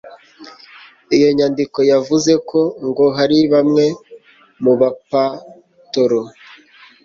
[1.15, 3.85] iyo nyandiko yavuze ko ngo hari bamwe
[4.63, 6.19] mu ba patoro